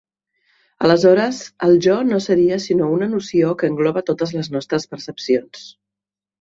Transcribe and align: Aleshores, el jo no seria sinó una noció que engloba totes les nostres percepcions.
Aleshores, 0.87 1.41
el 1.67 1.77
jo 1.87 1.99
no 2.07 2.21
seria 2.29 2.59
sinó 2.65 2.89
una 2.95 3.11
noció 3.13 3.53
que 3.61 3.71
engloba 3.75 4.05
totes 4.11 4.37
les 4.41 4.53
nostres 4.59 4.93
percepcions. 4.97 5.73